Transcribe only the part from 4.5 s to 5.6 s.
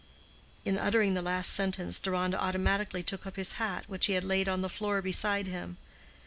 the floor beside